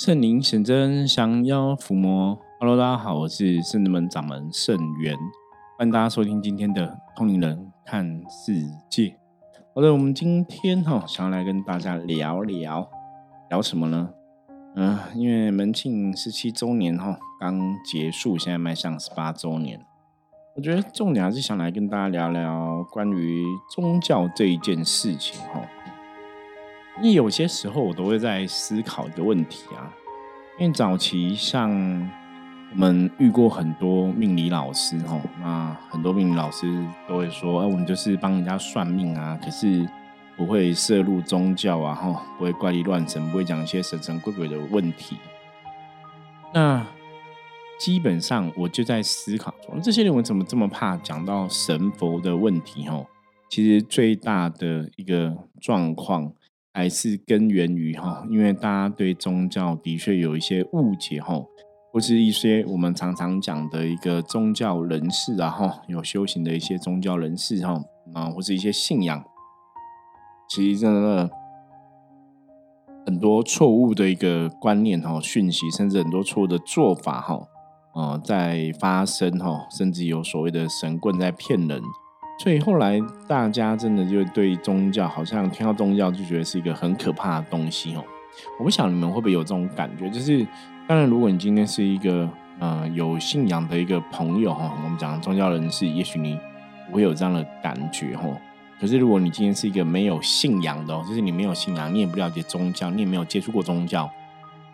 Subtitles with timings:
[0.00, 2.38] 圣灵显真，降妖伏魔。
[2.58, 5.14] Hello，大家好，我是圣人门掌门圣元，
[5.76, 8.54] 欢迎大家收听今天的《通灵人看世
[8.88, 9.08] 界》。
[9.74, 12.88] 好的，我们今天哈想要来跟大家聊聊
[13.50, 14.08] 聊什么呢？
[14.74, 19.84] 嗯，因为门庆十七周年哈刚结束，现在迈向十八周年，
[20.56, 25.60] 我觉得重点还是想来跟大家聊聊关于宗教这一件事情哈。
[27.00, 29.90] 因为有些时候我都会在思考一个问题啊，
[30.58, 31.70] 因为早期像
[32.72, 39.88] 我们遇过很多命理老师哦，那很多命理老师都会说，哎，我们就是帮人家算命啊，可是
[40.36, 45.16] 不会涉入宗教啊，吼，不会怪力乱神，不会讲一些神神鬼鬼的问题。
[46.52, 46.86] 那
[47.78, 52.86] 基本上我就在思考，说这些人为什么这么怕讲到神佛的问题？
[52.88, 53.06] 哦，
[53.48, 56.30] 其实最大的一个状况。
[56.80, 61.38] 还是根源于哈，因为大家对宗教的确有一些误解哈，
[61.92, 67.78] 或是一些我们常常讲的一个宗教人士啊哈，有修行的一些宗教人士哈
[68.14, 69.22] 啊，或是一些信仰，
[70.48, 71.28] 其实真的
[73.04, 77.46] 很多错误的一个观念哈、讯息，甚至很多错误的做法哈，
[77.92, 81.82] 啊，在发生哈，甚至有所谓的神棍在骗人。
[82.40, 88.02] 所以后来大家真的就对宗教，好像听到宗教就觉得是一个很可怕的东西哦。
[88.58, 90.08] 我不想你们会不会有这种感觉？
[90.08, 90.46] 就是
[90.88, 92.26] 当然，如果你今天是一个
[92.58, 96.38] 呃有信仰的一个朋友哈，我们讲宗教人士，也许你
[96.88, 98.26] 不会有这样的感觉哈。
[98.80, 104.10] 可是如果你今天是一个没有信仰的，就是你没有信仰，你也不了解宗教，你也没有接触过宗教，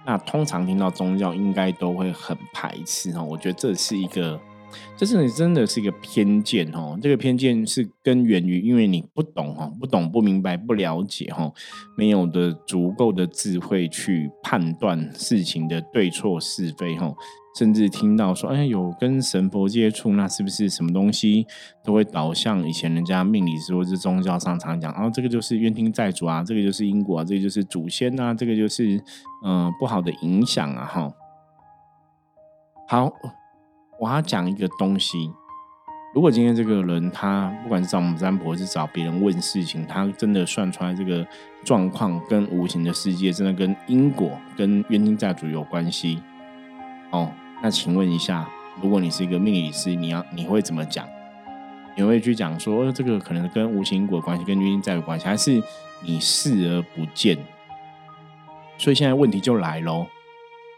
[0.05, 3.21] 那通常听到宗教应该都会很排斥哈。
[3.21, 4.41] 我觉得这是一个。
[4.97, 11.53] 这是你真的是一个偏见哦，这个偏见是根源于因为你不懂哈，不懂不明白不了解哈，
[11.97, 17.15] 没有的足够的智慧去判断事情的对错是非哈，
[17.59, 21.47] 甚至听到说哎有跟神佛接触，那是不是什么东西
[21.85, 28.99] 都会导向以前人家命理师或是宗教上常讲，然后这个就是冤亲债主啊，这个就是因果啊，这个就是祖先啊，这个就是
[29.45, 31.13] 嗯不好的影响啊哈，
[32.89, 33.13] 好。
[33.99, 35.33] 我要讲一个东西，
[36.15, 41.27] 如果今天这个人他不管是找我们占卜，是找别人问事情，他真的算出来这个
[41.65, 46.23] 状况跟无形的世界真的跟因果、跟冤亲债主有关系，
[47.11, 48.47] 哦，那请问一下，
[48.83, 51.09] 如果你是一个命理师，你要你会怎么讲？
[51.97, 55.63] 你会去讲说这个可能跟无形因果关系，跟冤亲债主关系，还是
[56.03, 57.39] 你视而不见？
[58.77, 60.07] 所以现在问题就来喽。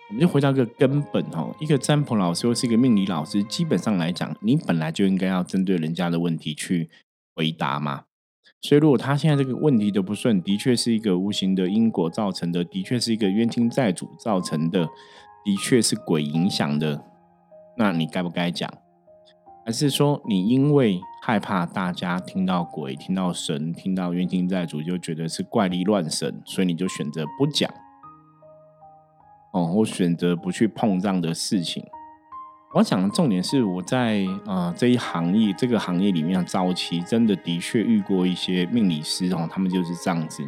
[0.09, 6.89] 我们就回到一个根本哦，一个占卜老师或是一个命理老师，基本上来讲，你本来就应该要针对人家的问题去
[7.35, 8.05] 回答嘛。
[8.63, 14.89] 所以，如果他现在这个问题都不顺，的确是一个无形的因果造成的，的确是一个冤亲债主造成的，
[15.45, 17.05] 的确是鬼影响的，
[17.77, 18.69] 那你该不该讲？
[19.67, 27.71] 还是说你因为害怕大家听到鬼、听到神、听到冤亲债主，就觉得是怪力乱神，所以你就选择不讲？
[29.59, 31.83] 哦，我选择不去碰这样的事情。
[32.75, 40.43] 我想的重点是，我在呃这一行业这个行业里面早期，真的的确遇过一些命理师哦，他们就是这样子，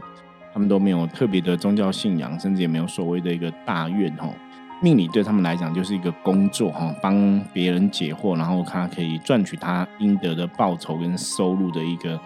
[0.53, 4.34] 他们都没有特别的宗教信仰，甚至也没有所谓的一个大愿哦。
[4.82, 12.21] 命理对他们来讲就是一个工作哈，帮别人解惑，然后他可以赚取他应得的报酬跟收入的一个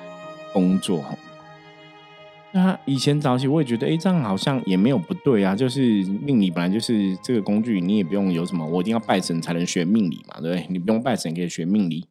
[0.52, 1.14] 工作哈。
[2.54, 5.56] 那以前早期我也觉得，哎，这样好像也没有不对啊。
[5.56, 10.66] 就是命理本来就是这个工具，你也不用有什么，我一定要拜神才能学命理嘛，对不对？
[10.70, 12.06] 你不用拜神可以学命理，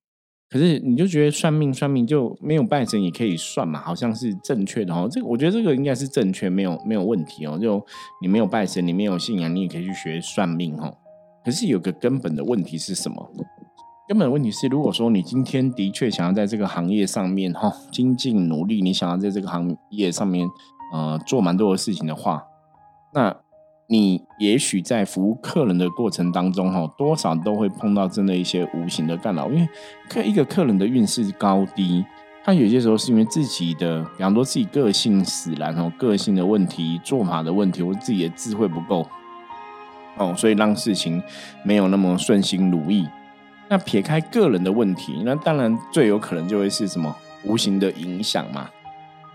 [0.49, 5.07] 可是你就觉得算命算命就没有拜神也可以算嘛，好像是正确的哦。
[5.09, 7.57] 这个我觉得这个应该是正确，没有没有问题哦。
[7.57, 7.81] 就
[8.21, 10.93] 你没有拜神，你没有信仰，你也可以去学算命哦。
[11.45, 13.31] 可是有个根本的问题是什么？
[14.05, 20.45] 根本问题是，如果说你今天的确想要在这个行业上面哈精进努力，你想要在这个行业上面
[20.93, 22.43] 呃做蛮多的事情的话，
[23.13, 23.33] 那
[23.87, 29.49] 你也许在服务客人的过程当中哈，多少都会碰到真的一些无形的干扰。
[29.49, 29.69] 因为
[30.09, 32.03] 客一个客人的运势高低，
[32.43, 39.07] 他有些时候是因为自己的，比方说自己个性使然哦，个性的问题、做法的问题，或自己的智慧不够
[40.17, 41.23] 哦，所以让事情
[41.63, 43.07] 没有那么顺心如意。
[43.73, 48.69] 那撇开个人的问题，那当然最有可能就会是什么无形的影响嘛。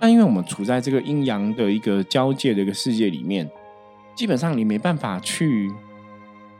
[0.00, 3.50] 那因为我们处在这个阴阳的一个交界的一个世界里面，
[4.14, 5.68] 基本上你没办法去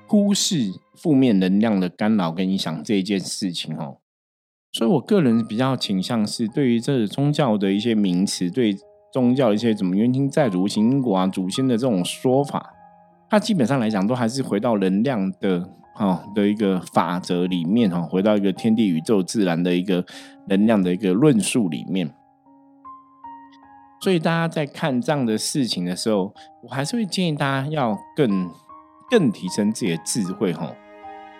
[0.09, 3.99] 忽视负面能量的干扰跟影响这一件事情哦。
[4.73, 8.77] 所以我个人比较倾向是对于这宗教的一些名词，对
[9.13, 12.75] 宗教一些什么冤亲债主、无形因果啊、祖先的这种说法，
[13.31, 20.05] 它基本上来讲都还是回到能量的哦的一个法则里面哈，回到一个天地宇宙自然的一个
[20.47, 22.11] 能量的一个论述里面。
[24.01, 28.49] 所以大家在看这样的事情的时候，我还是会建议大家要更
[29.11, 30.73] 更提升自己的智慧哈。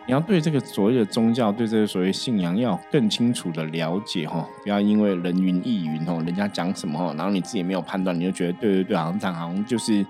[0.09, 10.05] 你要对这个所谓的宗教，对这个所谓信仰，要更清楚的了解哈，不要因为人云亦云哦，人家讲什么哈，然后你自己没有判断，你就觉得对对对，好像这样，好像就是，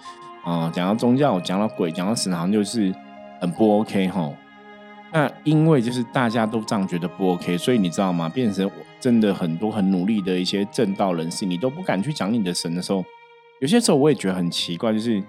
[0.45, 2.95] 啊，讲到宗教，讲到鬼，讲到神，好像就是
[3.41, 4.33] 很不 OK 哈。
[5.13, 8.29] 那因为就是大家都这样觉得不 OK，所以你知道吗？
[8.29, 8.71] 变成
[9.01, 13.05] 真的很多很努力的一些正道人士，你都不敢去讲你的神的时候，
[13.61, 15.23] 有些时候我也觉得很奇怪，就是。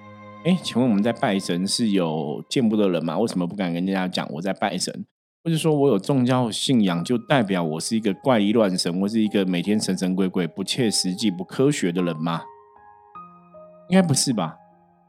[0.45, 3.19] 哎，请问我们在拜神是有见不得人吗？
[3.19, 5.05] 为什么不敢跟人家讲我在拜神？
[5.43, 12.43] 或者说我有宗教信仰，就代表我是一个怪力乱神，或是一个每天神神鬼鬼、不切实际、不科学的人吗？
[13.89, 14.58] 应该不是吧？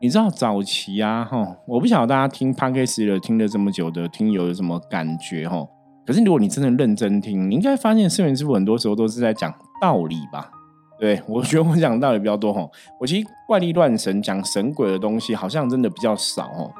[0.02, 5.62] 你知道早期啊，哈，我不晓得大家听 p 克斯 a 听了这么久的听友有什么感觉哈？
[6.06, 10.50] 可是如果你真的认真听，你应该发现圣元师傅很多时候都是在讲道理吧？
[10.98, 12.70] 对， 我觉得我讲道理比较多吼。
[12.98, 16.72] 我其实怪力乱神讲神鬼的东西，好像真的比较少哦。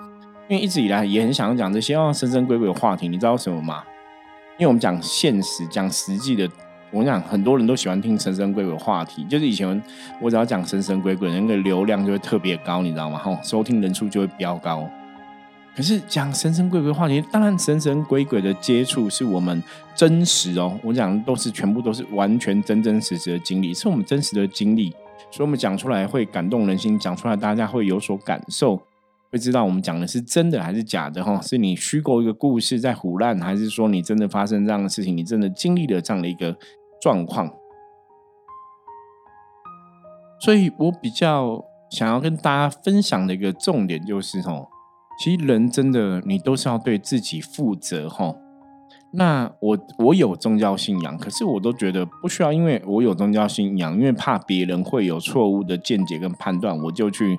[0.49, 3.83] 因为一直以来也很想要讲这些哦神神鬼鬼的话题，你知道什么吗？
[4.59, 6.49] 因为我们讲现实、讲实际的，
[6.93, 9.25] 我跟你讲很多人都喜欢听神神鬼鬼话题。
[9.25, 9.83] 就是以前
[10.21, 13.19] 我只要讲神神鬼鬼，那个流量就会特别高，你知道吗？
[13.19, 14.89] 吼，收听人数就会飙高。
[15.77, 19.63] 可是讲神神鬼鬼话题，当然神神鬼鬼的接触是我们
[19.95, 20.79] 真实哦。
[20.83, 24.91] 我讲都是全部都是完全真真实实的经历，是我们真实的经历，
[25.31, 28.83] 所以我们讲出来会感动人心，讲出来大家会有所感受，
[29.31, 31.41] 会知道我们讲的是真的还是假的哈。
[31.41, 36.55] 是你虚构一个故事在胡乱，还是说你真的发生这样的事情，你真的经历了这样的一个
[37.01, 37.53] 状况？
[40.41, 44.69] 所以我比较想要跟大家分享的一个重点就是哦。
[45.19, 48.35] 其实人真的，你都是要对自己负责哈。
[49.13, 57.39] 那我我有宗教信仰，可是我都觉得不需要，因为我有宗教信仰，因为怕别人会有错误的见解跟判断，我就去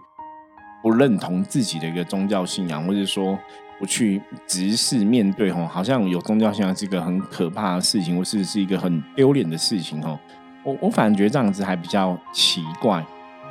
[0.84, 3.40] 不认同自己的一个宗教信仰，或者说
[3.82, 10.18] 不去直视面对哈，好像有宗教信仰是个很可怕的事情，或是是一个很丢脸的事情哈。
[10.64, 13.04] 我我反而觉得这样子还比较奇怪。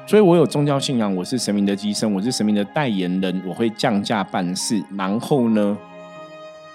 [0.06, 4.80] 所以，我有宗教信仰，我是神明的机身，我是神明的代言人，我会降价办事。
[4.96, 5.76] 然后呢，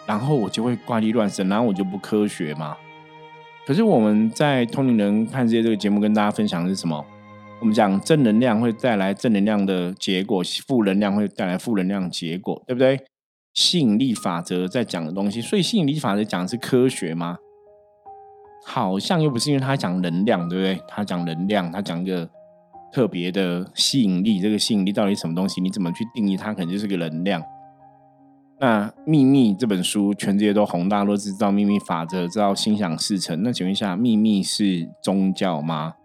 [0.05, 2.75] 然后我就会怪力乱神，然后我就不科学嘛。
[3.65, 7.05] 可是我们在通灵人看这些这个节目，跟大家分享的是什么？
[7.61, 12.99] 我们讲正能量会带来正能量的结果，负能量会带来负能量结果，对不对？
[13.55, 17.39] 吸引力法则在讲的东西，所以吸引力法则讲的是科学吗？
[18.63, 20.79] 好像又不是，因为他讲能量，对不对？
[20.87, 22.29] 他讲能量，他讲一个。
[22.93, 25.59] 特别的吸引力，这个吸引力到底什么东西？
[25.59, 26.53] 你怎么去定义它？
[26.53, 27.43] 可能就是个能量。
[28.57, 33.43] 那《秘密》这本书，全世界都红，大家都知道秘密法则，知道心想事成。
[33.43, 35.95] 那请问一下，秘密是宗教吗？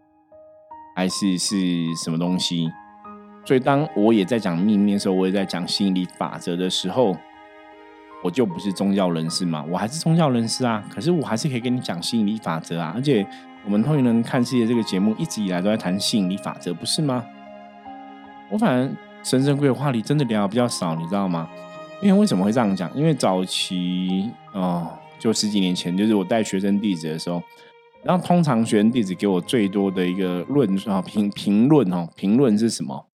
[0.96, 1.56] 还是是
[1.94, 2.68] 什么东西？
[3.44, 7.16] 所以当我也在讲秘密的时候，我也在讲吸引力法则的时候，
[8.22, 9.64] 我就不是宗教人士嘛？
[9.68, 13.26] 我还是宗教人士啊，可是我还是可以跟你讲吸引力法则啊，而且。
[13.62, 17.22] 我们通灵人看世界这个节目一直以来都在谈吸引力法则，不是吗？
[18.50, 21.46] 我反正神神鬼鬼话题真的聊比较少，你知道吗？
[22.00, 22.90] 因为为什么会这样讲？
[22.96, 27.42] 因为早期哦，就十几年前，就是我带学生弟子的时候，
[28.02, 33.09] 然后通常学生弟子给我最多的一个论啊评评论哦，评论是什么？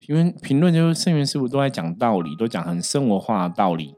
[0.00, 3.94] 评论评论就是圣元师傅都在讲道理，都讲很生活化的道理。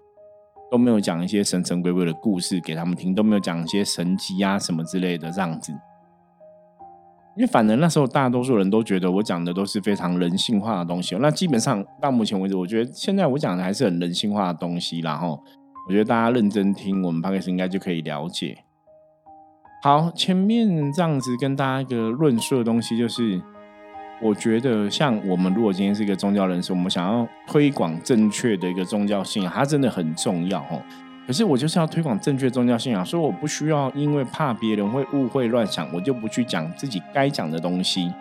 [0.70, 5.70] 都没有讲一些神神鬼鬼的故事给他们听，都没有讲一些神迹啊什么之类的这样子。
[7.36, 11.14] 因为反正那时候大多数人都觉得我讲的都是非常人性化的东西。
[11.16, 15.00] 那基本上到目前为止，我觉得现在我讲的还是很人性化的东西。
[15.00, 15.38] 然后
[15.86, 18.56] 我觉得大家认真听我们 p o d 应该就可以了解。
[19.82, 23.42] 好，前面这样子跟大家一个论述的东西就是。
[24.22, 30.80] 我觉得，像我们如果今天是一个宗教人士，我们想要推广正确的一个宗教信仰，它真的很重要哦。
[31.26, 38.12] 可是我就是要推广正确宗教信仰，所以我不需要因为怕别人会误会乱想，我就不去讲自己该讲的东西。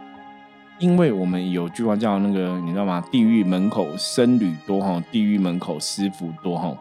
[0.79, 3.03] 因为我们有句话叫那个，你知道吗？
[3.11, 6.75] 地狱门口僧侣多哈，地狱门口师傅多哈。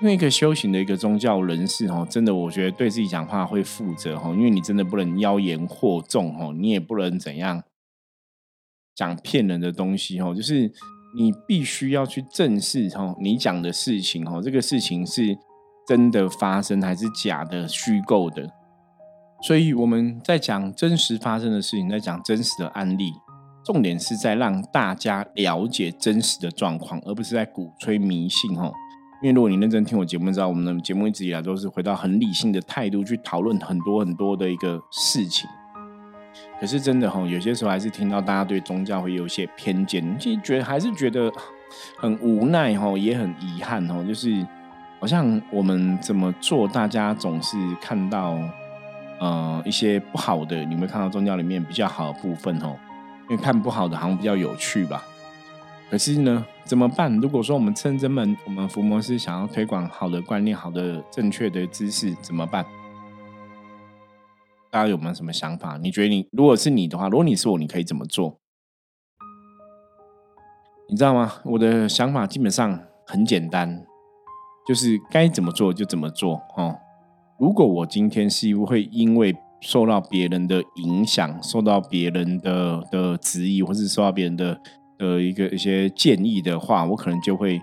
[0.00, 7.62] 因为一个修行的一个宗教人士哈，真的我觉得对自己讲话会负责哈，因为你真的不能妖言惑众哈，你也不能怎样。
[8.94, 10.70] 讲骗人的东西哦，就是
[11.16, 15.36] 你必须要去正视哦，你讲的事情哦，这个事情是
[15.86, 18.48] 真的发生还是假的、虚构的？
[19.42, 23.12] 所以我们在讲真实发生的事情，在讲真实的案例。
[23.64, 28.72] 重点是在让大家了解真实的状况，而不是在鼓吹迷信哦。
[29.22, 35.48] 因为如果你认真听我节目，知道我们的节目一直以来都是回到很理性的态度去讨论很多很多的一个事情。
[36.62, 41.28] 可是真的哈，有些时候还是听到大家对宗教会有一些偏见，其实觉得还是觉得
[41.98, 44.46] 很无奈哈，也很遗憾哈，就是
[45.00, 48.38] 好像我们怎么做，大家总是看到
[49.18, 52.76] 呃一些不好的，你会看到宗教里面比较好的部分哦。
[53.28, 55.02] 因为看不好的好像比较有趣吧，
[55.90, 57.12] 可是呢，怎么办？
[57.16, 62.64] 如果说我们称真们，我们福摩斯想要推广好的观念、好的正确的知识，怎么办？
[64.72, 65.76] 大家有没有什么想法？
[65.82, 68.38] 你觉得你如果是你的话，如果你是我，你可以怎么做？
[70.88, 71.30] 你知道吗？
[71.44, 73.84] 我的想法基本上很简单，
[74.66, 76.78] 就是该怎么做就怎么做哦。
[77.38, 84.58] 如果我今天是会因为受到别人的影响，受到别人的的质疑，或是受到别人的
[84.96, 87.60] 的一个一些建议的话，我可能就会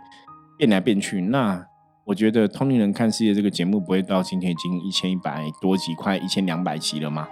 [0.59, 1.21] 变来变去。
[1.21, 1.65] 那
[2.09, 7.27] 我觉得《通灵人看世界》这个节目不会到今天已经一千一百多集，快一千两百集了吗？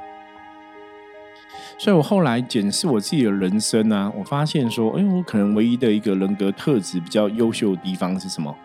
[1.80, 8.56] 所以我后来检视我自己的人生啊，我发现说，哎，我可能唯一的一个人格特质比较优秀的地方是什么？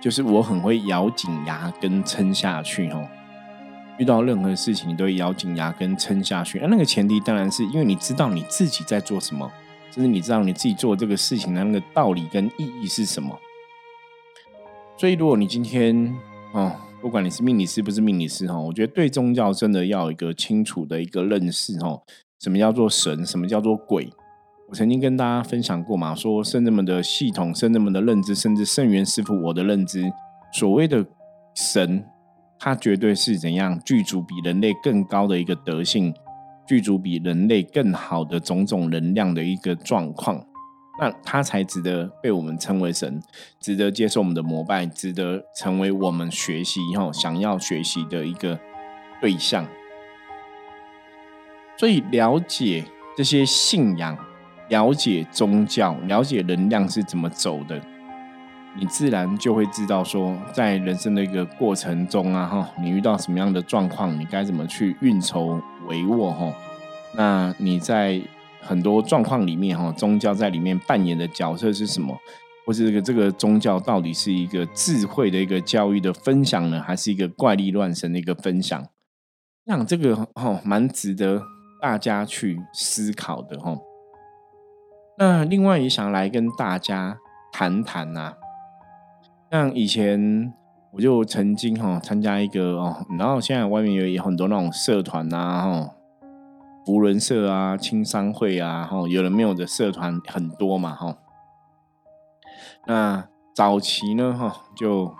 [0.00, 3.06] 就是我很会咬紧牙根撑下去哦。
[3.98, 6.58] 遇到任何事情，你都会咬紧牙根撑下去。
[6.58, 9.48] 那那个前提当然是因为你知道你自己在做什么，
[9.92, 13.38] 就是你知道你自己做这个事情的那个道理跟意义是什么。
[14.96, 16.14] 所以，如果你今天
[16.52, 16.72] 哦，
[17.02, 22.00] 不管你是命理师不是命理师哈，我觉得对宗教真的要有一个清楚的一个认识哈。
[22.40, 23.24] 什么叫做神？
[23.26, 24.08] 什么叫做鬼？
[24.68, 30.10] 我曾经跟大家分享过嘛，说圣人们的系统、圣人们的认知，甚至圣元师傅我的认知，
[30.52, 31.04] 所谓的
[31.54, 32.04] 神。
[32.56, 36.14] 它绝对是怎样具足比人类更高的一个德性，
[36.66, 40.42] 具足比人类更好的种种能量的一个状况，
[40.98, 43.20] 那他才值得被我们称为神，
[43.60, 48.58] 值得接受我们的膜拜，值得成为我们学习以后想要学习的一个
[49.20, 49.66] 对象。
[51.76, 52.84] 所以了解
[53.16, 54.16] 这些信仰，
[54.68, 57.80] 了解宗教，了解能量是怎么走的。
[58.76, 66.52] 你自然就会知道，说在人生的一个过程中啊，哈，你遇到什么样的状况，你该怎么去运筹帷幄，哈。
[67.16, 68.20] 那你在
[68.64, 72.16] 很多状况里面，哈，宗教在里面扮演的角色是什么？
[72.66, 78.86] 或是这个这个宗教到底是一个智慧的一个教育的分享呢，还是一个怪力乱神的一个分享？
[79.66, 81.42] 那这个哦，蛮值得
[81.80, 83.76] 大家去思考的，哈。
[85.18, 87.18] 那另外也想来跟大家
[87.52, 88.34] 谈谈呐。
[89.52, 90.52] 像以前
[90.92, 95.94] 我就曾经哈参加一个哦，然后现在外面有有很多那种社团呐哈，
[96.84, 101.16] 福伦社啊、青商会啊哈，有人没有的社团很多嘛哈。
[102.86, 105.14] 那早期呢哈，就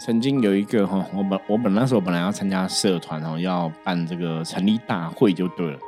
[0.00, 5.78] 曾经有一个哈，我本我本那时候本来要参加社团哦，要办这个成立大会就对了。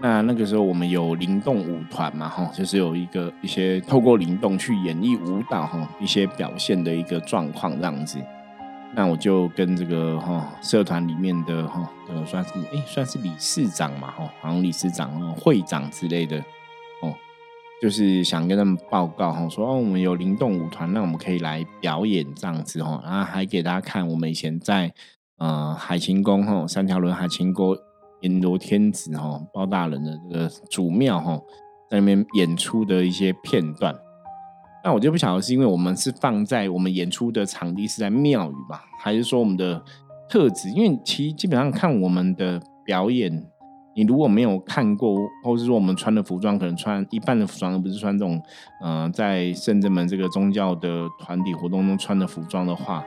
[0.00, 8.18] 那那个时候我们有灵动舞团嘛，哈，就是有一个一些透过灵动去演绎舞蹈哈，一些表现的一个状况这样子。
[8.94, 16.38] 那我就跟这个哈社团里面的哈，呃，算是哎算是理事长嘛，哈，好像理事长哦、会长之类的
[17.02, 17.14] 哦，
[17.80, 24.92] 就是想跟他们报告哈，说哦我们有灵动舞团，那我们可以来表演这样子哈，然后还给大家看我们以前在
[25.36, 27.76] 呃海清宫哈三条轮海清宫。
[28.22, 31.40] 阎罗天子哈包大人的这个祖庙哈，
[31.88, 33.96] 在那边演出的一些片段，
[34.88, 39.84] 那我就不晓得是因为我们是放在我们演出的场地是在庙宇吧，还是说我们的
[40.30, 40.70] 特质？
[40.70, 43.30] 因为其实基本上看我们的表演，
[43.94, 45.14] 你如果没有看过，
[45.44, 48.40] 或者是说我们穿的服装可能穿一半的服装，而不是穿这种
[48.82, 53.04] 嗯在圣真门这个宗教的团体活动中穿的服装的话，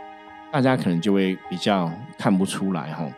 [0.51, 3.09] 大家可能就会比较看不出来哈。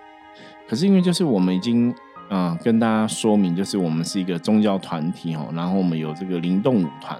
[0.69, 1.93] 可是因为就是我们已经
[2.29, 7.19] 嗯跟大家说明，就是我们是一个宗教团体哦，然后我们有这个灵动舞团，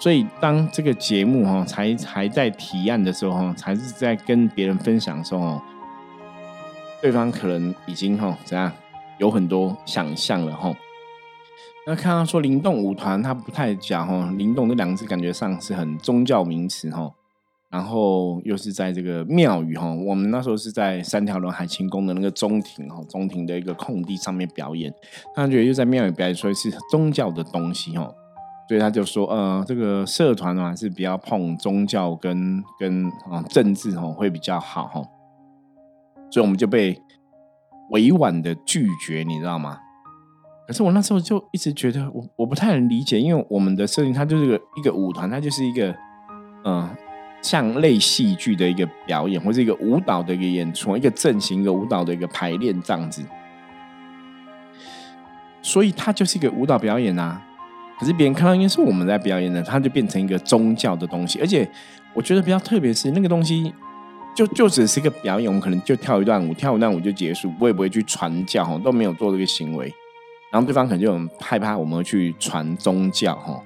[0.00, 5.60] 所以当这个节目哈才还在提案的时候哈，才是在跟别人分享的时候，
[7.02, 8.72] 对方可能已经哈怎样
[9.18, 10.74] 有很多想象了哈。
[11.86, 17.12] 那看到说灵动舞团，他不太讲哈，灵动这两个字感觉上是很宗教名词哈。
[17.70, 24.92] 然后又是在这个庙宇哈，我们那时候是在三条轮海清宫的那个中庭哈，中庭的一个空地上面表演。
[25.36, 28.12] 他觉得又在庙宇表演，所以是宗教的东西哈，
[28.70, 35.02] 所以他就说，呃，这个社团呢是比较碰宗教跟跟啊政治哈会比较好哈，
[36.30, 36.96] 所以我们就被
[37.90, 39.76] 委婉的拒绝，你知道吗？
[40.68, 45.92] 可是我那时候就一直觉得我我不太能理解，因为我们的设定它就是个一个舞团，它就是一个
[46.64, 46.88] 嗯
[47.42, 53.20] 像类戏剧的一个表演，或者一个舞蹈的一个演出，一个阵型一个舞蹈的一个排练这样子。
[55.60, 57.48] 所以它就是一个舞蹈表演啊。
[58.00, 61.38] 可是别人看到应该是我们在表演的，它就变成一个宗教的东西。
[61.38, 61.70] 而且
[62.14, 63.70] 我觉得比较特别是那个东西，
[64.34, 69.92] 就就只是一个表演，我们可能就跳一段舞，跳一段舞就结束，我也不会去传教哈，都没有做这个行为。
[70.50, 73.62] 然后对方可能就很害怕我们去传宗教哈，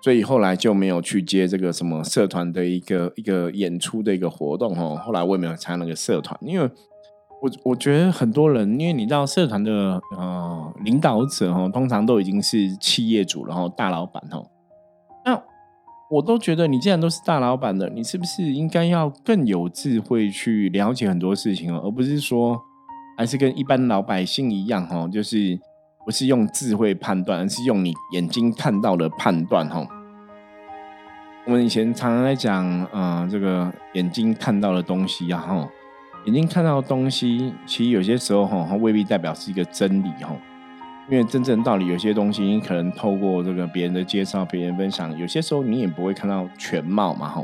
[0.00, 4.96] 所以后来就没有去接这个什么社团的一个一个演出的一个活动哈。
[4.96, 6.68] 后来我也没有参加那个社团，因为。
[7.42, 14.46] 我我觉得很多人，因为你知道社团的呃领导者哦，通常都已经是企业主然后大老板哦。
[15.24, 15.42] 那
[16.08, 22.56] 我都觉得，你既然都是大老板的，你是不是应该要更有智慧去了解很多事情哦，而不是说
[23.18, 25.58] 还是跟一般老百姓一样哈，就是
[26.04, 29.84] 不是用智慧判断，而是用你眼睛看到的判断哈。
[31.44, 35.68] 我们以前常常在讲，呃，这个眼睛看到的东西然后。
[36.24, 40.36] 眼睛看到的东西，其实有些时候哈，它未必代表是一个真理哈。
[41.10, 47.42] 因为真正道理，有些东西你可能透过这个别人的介绍、别人分享，有些时候你也不会看到全貌嘛哈。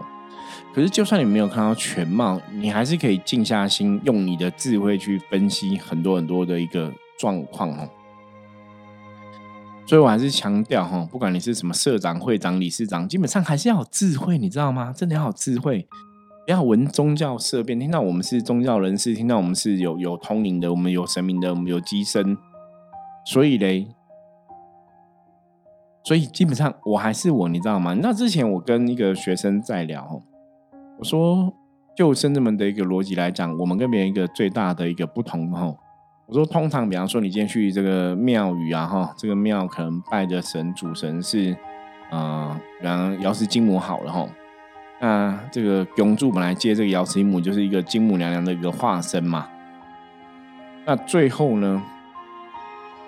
[0.73, 7.87] 可是就算你没有看到全貌，你还是可以静下心，用你的智慧去分析很多很多的一个状况哈。
[9.87, 14.94] 所以我还是强调哈，不管你是什么社长、会长、理事长，基本上还是要有智慧，你知道吗？
[14.97, 15.87] 真的要有智慧。
[16.48, 22.38] 不要闻宗教色变，听到我们是宗教人士，听到我们是有有通灵的，我们有神明的，我们有机身，
[23.26, 23.86] 所以嘞，
[26.04, 27.92] 所以基本上我还是我，你知道吗？
[28.00, 30.22] 那之前我跟一个学生在聊，
[30.98, 31.52] 我说
[31.94, 35.66] 就生子们的一个逻辑来讲，我们跟别人一个最大的一个不同哈，
[36.24, 41.54] 我说通常比方说你今天去这个庙宇啊哈，这个庙可能拜的神主神是
[42.10, 44.26] 啊，比方瑶池金母好了哈。
[45.00, 49.46] 那这个永柱本来接这个瑶池母就是一个金母娘娘的一个化身嘛。
[50.84, 51.82] 那最后呢，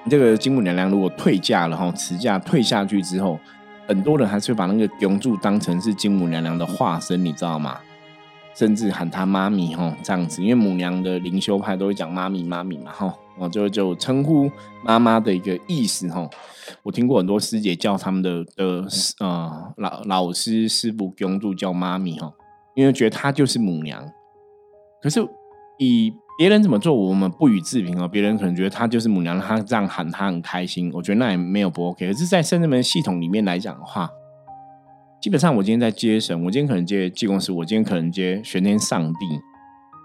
[0.08, 3.40] 这个金母娘娘如果退嫁了哈，辞嫁退下去之后，
[3.88, 7.78] 很多人还是会把那个永柱当成是金母娘娘的化身，你知道吗？
[8.54, 13.14] 甚至喊她妈咪哈这样子，因为母娘的灵修派都会讲妈咪妈咪嘛哈。
[13.40, 14.50] 哦，就就称呼
[14.84, 16.28] 妈妈的一个意思哈。
[16.82, 18.86] 我听过很多师姐叫他们的的
[19.18, 22.32] 呃老老师师傅公主叫妈咪哈，
[22.74, 24.06] 因为觉得她就是母娘。
[25.02, 25.26] 可是
[25.78, 28.06] 以别人怎么做，我们不予置评哦。
[28.06, 32.06] 别人可能觉得她就是母娘，她这样喊她很开心，我觉得那也没有不 OK。
[32.06, 34.10] 可是，在圣人门系统里面来讲的话，
[35.20, 39.26] 基本上我今天在接神，我今天可能接济公师，我今天可能接玄天上帝。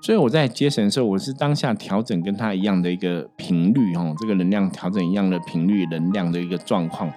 [0.05, 7.11] 所以我在接神的时候，我是当下调整跟他一样的一个频率哦，这个能量调整一样的频率能量的一个状况，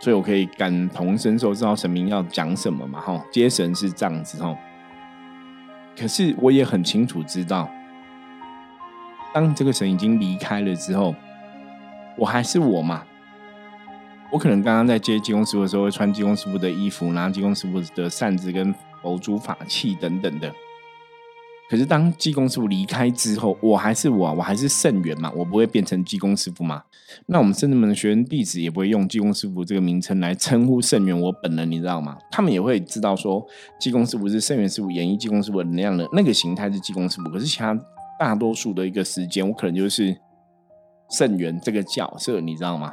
[0.00, 3.22] 所以我可以感同身受，知道神明要讲什么嘛哈。
[3.30, 4.56] 接神是这样子哈，
[5.94, 7.68] 可是我也很清楚知道，
[9.34, 11.14] 当这个神已经离开了之后，
[12.16, 13.04] 我还是我嘛。
[14.32, 20.50] 我可能刚刚在接济公师傅的时候，会穿济公师傅的衣服，拿济公师傅的扇子跟佛珠法器等等的。
[21.70, 26.82] 可是当济公师傅离开之后，我还是我，我还是圣元嘛，我不会变成济公师傅嘛。
[27.26, 32.18] 那我们圣人们的学员弟子也不会用济公师傅这个名称来称呼圣元我本人，你知道吗？
[32.30, 33.44] 他们也会知道说，
[33.80, 37.30] 济公师傅是圣元师傅演绎济公师傅那样的那个形态是济公师傅。
[37.30, 37.78] 可是其他
[38.18, 40.16] 大多数的一个时间，我可能就是
[41.10, 42.92] 圣元这个角色，你知道吗？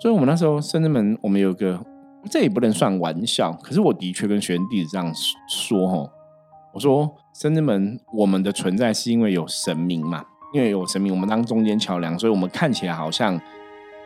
[0.00, 1.80] 所以，我们那时候圣人们，我们有个
[2.30, 5.12] 这也不能算玩笑，可是我的确跟学员弟子这样
[5.48, 6.10] 说哦。
[6.74, 10.24] 我说，深圳门，我们的存在是因为有神明嘛？
[10.52, 13.34] 因为有神明，我们当中间桥梁，所以我们看起来好像，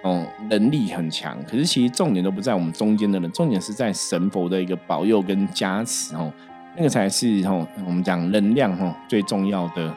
[0.03, 1.37] 哦，能力很强。
[1.45, 6.33] 可是其实重点都不在我们中间的人，重点是在神佛的一个保佑跟加持哦，
[6.77, 9.93] 那个才是哦，我们讲能量哦最重要的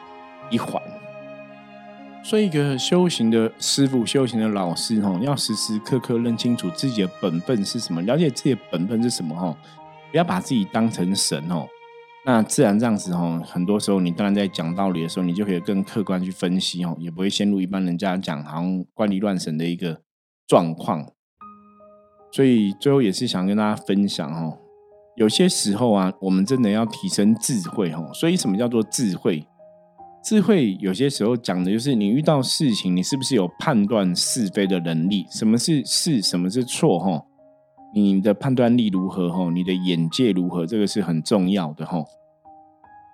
[0.50, 0.82] 一环。
[2.24, 9.56] 所以，一个修行的师傅、修行的老师哦，要时时刻刻认清楚自己的本分是什么，了解自己的本分是什么哦，
[10.10, 11.66] 不要把自己当成神哦。
[12.32, 20.00] 那自然这样子哦，很多时候你当然在讲道理的时候，你就可以更客观去分析哦，也不会陷入一般人家讲好像怪力乱神的一个
[20.46, 21.04] 状况。
[22.30, 24.56] 所以最后也是想跟大家分享哦，
[25.16, 28.08] 有些时候啊，我们真的要提升智慧哦。
[28.14, 29.44] 所以什么叫做智慧？
[30.22, 35.26] 智慧有些时候讲的就是你遇到事情，你是不是有判断是非的能力？
[35.32, 36.96] 什么是是，什么是错？
[37.00, 37.24] 哈。
[37.92, 39.28] 你的判断力如何？
[39.30, 40.64] 哈，你的眼界如何？
[40.64, 42.04] 这个是很重要的哈。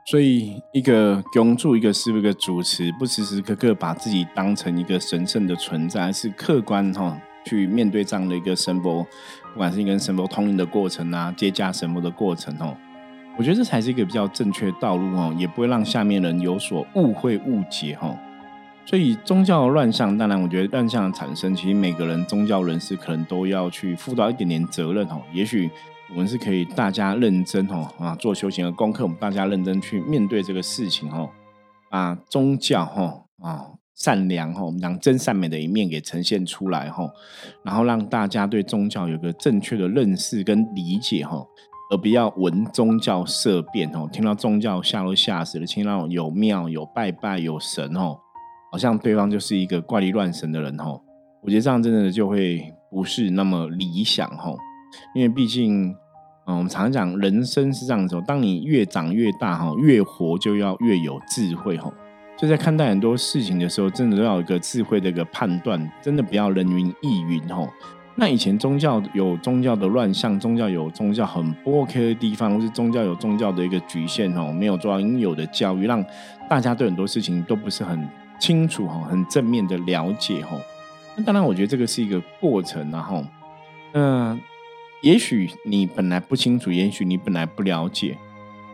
[0.08, 9.04] 所以一个公主，一个是一个主持，不时时刻刻把自己当成一个神圣的存在，是客观哈去面对这样的一个神佛，
[9.52, 12.76] 不管是跟神佛通灵的过程啊，接驾神佛的过程哦，
[13.36, 18.16] 我觉得这才是一个比较正确的道路哦，也不会让下面人有所误会误解哈。
[18.84, 25.20] 所以宗教乱象，当然我觉得乱象的产生，其实每个人宗教人士可能都要去负到一点点责任哦。
[25.32, 25.68] 也许
[26.10, 31.28] 我们是可以大家认真哦啊做修行的功课，我们大家认真去面对这个事情哦，
[31.90, 37.10] 把宗教哈啊善良哈我们讲真善美的一面给呈现出来哈，
[37.64, 41.44] 然后让大家对宗教有个正确的认识跟理解哈，
[41.90, 48.18] 而不要闻宗教色变哦，听到宗教吓都吓死了，听到有庙有拜拜有神哦。
[48.70, 51.02] 好像对方就是一个怪力乱神的人吼，
[51.42, 54.58] 我觉得这样真的就会不是那么理想吼，
[55.14, 55.90] 因为毕竟，
[56.46, 61.92] 嗯，我们常常讲人生是这样子，当你越长越大哈，越活就要越有智慧吼，
[62.36, 67.68] 就在看待很多事情的时候，真的都要有一个智慧的一个判断，真的不要人云亦云吼。
[68.14, 76.04] 那以前宗教有宗教的乱象，宗教有宗教很不 OK 的地方，或是宗教有宗教的一个局限吼，没有做到应有的教育，让
[76.48, 78.08] 大家对很多事情都不是很。
[78.38, 80.58] 清楚哈，很正面的了解哈。
[81.16, 83.24] 那当然，我觉得这个是一个过程，然后，
[83.94, 84.38] 嗯
[85.06, 88.18] 也许你本来不清楚，也许你本来不了解，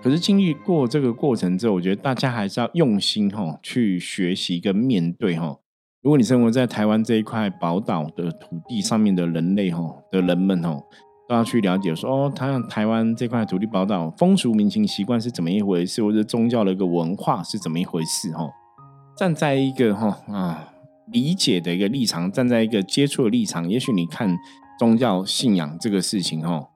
[0.02, 5.58] 可是经历过这个过程之后，我觉得大家还是要用心哈，去学习跟面对哈。
[6.00, 10.82] 如果你生活在台湾这一块宝岛的土地上面的人类哈的人们哈，
[11.28, 18.48] 都要去了解说哦，他台湾这块土地宝岛风俗民情习惯是怎么一回事，或者宗教的一个文化是怎么一回事哈。
[19.18, 20.72] 站在一个哈啊
[21.12, 24.34] 理解的一个立场，站在一个接触的立场，也许你看
[24.78, 26.68] 宗教信仰这个事情哈，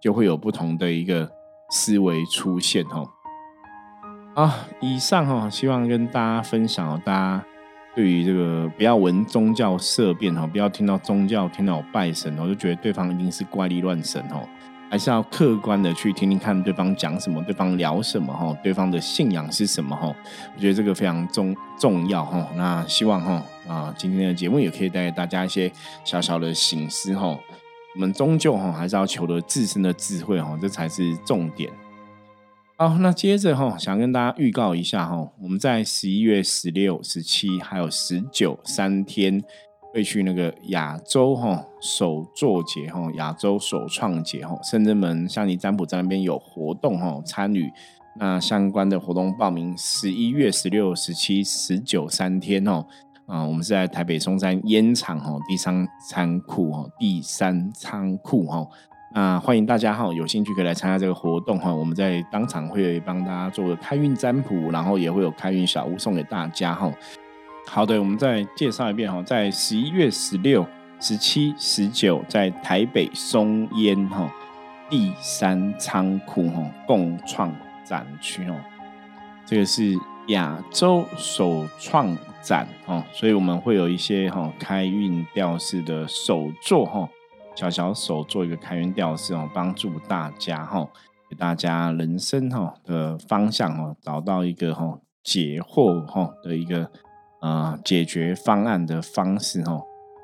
[0.00, 1.30] 就会有不同的一个
[1.70, 3.04] 思维出现哈。
[4.34, 7.44] 啊，以上哈，希望跟大家分享哦，大家
[7.94, 14.48] 对于这个不要闻宗教色变哈，不要听到宗教听到拜神哦，就觉得对方一定是怪力乱神哦。
[14.90, 20.12] 还是要客观的去听听看对方讲什么，对方聊什么哈，对方的信仰是什么哈？
[20.56, 22.44] 我觉得这个非常重重要哈。
[22.56, 25.70] 那希望哈啊，今天的节目也可以带给大家一些
[26.04, 27.38] 小小的醒思哈。
[27.94, 31.70] 我们终究哈还是要求得自身的智慧哈，这才是重点。
[32.76, 39.44] 好，那接着哈，想跟大家预告一下哈，我们在十一月十六、十七还有十九三天。
[39.92, 47.70] 会去那个亚洲哈首作节哈亚洲首创节哈深圳门香尼占卜在那边有活动哈参与
[48.16, 52.84] 那相关的活动报名十一月十六十七十九三天哦
[53.26, 58.66] 啊我们是在台北松山烟厂哈第三仓库哈第三仓库哈
[59.12, 66.92] 那欢迎大家哈有兴趣可以来参加这个活动哈我们在当场会帮大家做个开运占卜然后也会有开运小物送给大家哈。
[67.66, 70.66] 好的，我们再介绍一遍哈，在十一月十六、
[70.98, 74.28] 十七、十九，在台北松烟哈
[74.88, 78.56] 第三仓库哈共创展区哦，
[79.46, 79.94] 这个是
[80.28, 87.08] 亚洲首创展哦，所以我们会有一些哈开运吊饰的手作哈，
[87.54, 90.88] 小小手做一个开运吊饰哦，帮助大家哈，
[91.28, 96.90] 给大家人生哈的方向哦，找到一个哈解惑哈的一个。
[97.40, 99.80] 呃，解决方案的方式哈，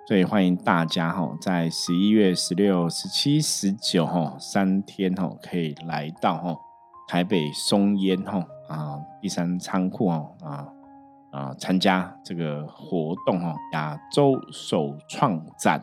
[0.06, 6.54] 所以欢迎大家哈，在十一月十六、十七、十九哈三天哈，可以来到哈
[7.08, 10.68] 台北松烟哈啊第三仓库哦啊
[11.30, 15.82] 啊参加这个活动哈亚洲首创展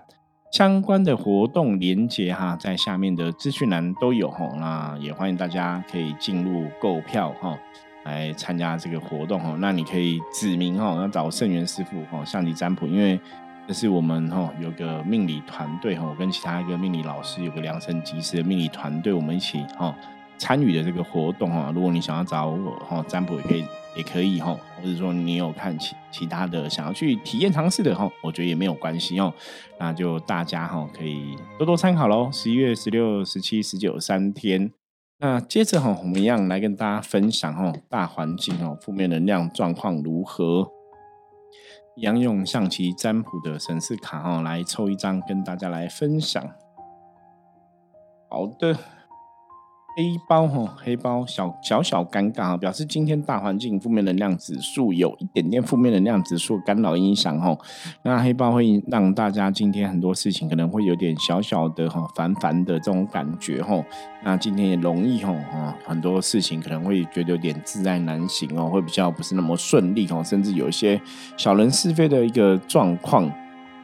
[0.52, 7.58] 相关的活动连接哈，在下面的资讯栏都有哈，那也欢迎大家可以进入购票哈。
[8.06, 13.20] 来参加这个活动哈，那你可以指明哈，要找圣元师傅哦，向你占卜，因为
[13.66, 19.96] 这是我们哈有个命理团队哈，我跟其他一个命理老师有个量身及时的命理团队，我们一起哈
[20.38, 21.72] 参与的这个活动哈。
[21.74, 29.34] 如果你想要找我哈占卜，也可以也可以哈，或者说你有看其其他的想要去体验尝试的哈，我觉得也没有关系哦。
[29.80, 32.30] 那就大家哈可以多多参考喽。
[32.34, 34.83] 十一月十六、十七、十九三天。
[35.26, 40.70] 那接着哈，我们一样来跟大家分享哦，大环境哦，负面能量状况如何？
[41.96, 46.44] 一样用象棋占卜的神士卡哈来抽一张，跟大家来分享。
[48.30, 48.78] 好的，
[49.96, 57.56] 黑包哈，黑包小小小尴尬哈，表示今天大环境负面能量指数有一点点负面能量指数干扰影响哈。
[58.02, 63.84] 那黑包会让大家今天很多事情可能会有点小小的哈烦烦的这种感觉哈。
[64.24, 71.00] 那今天也容易吼哈很多事情可能会觉得有点自在难行哦，会比较不是那么顺利哦，甚至有一些
[71.38, 73.32] 小人是非的一个状况。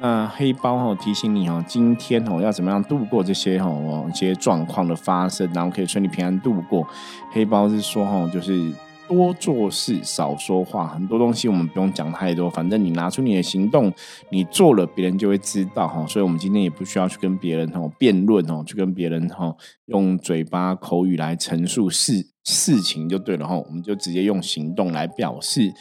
[0.01, 6.87] 那黑包哈提醒你哦，今天哦要怎么样度过这些哦一些状况的发生，然后可以顺利平安度过。
[7.31, 8.71] 黑包是说哈，就是
[9.09, 13.91] 多做事少说话，很多东西我们不用讲太多，反正你拿出你的行动，
[14.29, 16.05] 你做了，别人就会知道哈。
[16.07, 19.53] 所以我们今天也不需要去跟别人哦辩论哦，去跟别人哈
[19.87, 25.73] 用嘴巴口语来陈述事事情就对了哈，我们就直接用行动来表示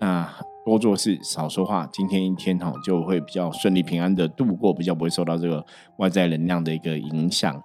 [0.00, 0.32] 那。
[0.66, 1.88] 多做事，少说话。
[1.92, 5.64] 今天一天哈，就会比较顺利平安的度过，比较不会受到这个
[5.98, 7.62] 外在能量的一个影响。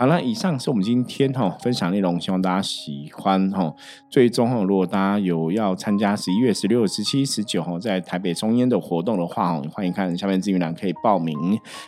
[0.00, 3.70] 好了，以上是我们今天哈分享内容，希望大家喜欢哈。
[4.08, 11.36] 最终哈，如果大家有要参加十一月十六、十七、十九号在台北松烟的活动的话哈，欢迎看下面资讯栏可以报名。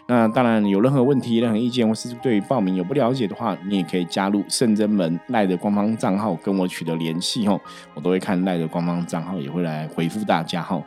[0.09, 7.59] 那当然有任何问题、任何意见或是对于报名有不了解的话，你也可以加入圣真门赖的官方账号跟我取得联系哦，
[7.95, 10.79] 我都会看赖的官方账号，也会来回复大家哈。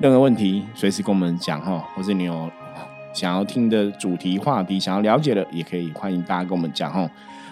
[0.00, 2.50] 任何问题随时跟我们讲哈，或是你有。
[3.14, 7.08] 想要听的主题话题，想要了解的，也可以欢迎大家跟我们讲哦。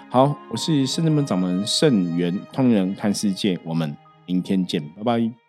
[0.09, 3.95] 好，我是圣人门掌门圣元通人看世界，我们
[4.27, 5.42] 明天见，拜拜。